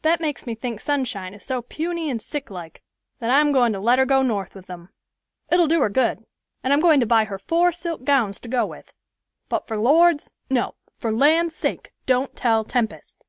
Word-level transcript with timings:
That 0.00 0.20
makes 0.20 0.44
me 0.44 0.56
think 0.56 0.80
Sunshine 0.80 1.34
is 1.34 1.44
so 1.44 1.62
puny 1.62 2.10
and 2.10 2.20
sick 2.20 2.50
like, 2.50 2.82
that 3.20 3.30
I'm 3.30 3.52
goin' 3.52 3.72
to 3.74 3.78
let 3.78 4.00
her 4.00 4.04
go 4.04 4.20
North 4.20 4.56
with 4.56 4.66
them. 4.66 4.88
It'll 5.52 5.68
do 5.68 5.80
her 5.82 5.88
good; 5.88 6.26
and 6.64 6.72
I'm 6.72 6.80
going 6.80 6.98
to 6.98 7.06
buy 7.06 7.26
her 7.26 7.38
four 7.38 7.70
silk 7.70 8.02
gowns 8.02 8.40
to 8.40 8.48
go 8.48 8.66
with, 8.66 8.92
but 9.48 9.68
for 9.68 9.76
Lord's—no, 9.76 10.74
for 10.96 11.12
land's 11.12 11.54
sake 11.54 11.92
don't 12.06 12.34
tell 12.34 12.64
Tempest." 12.64 13.22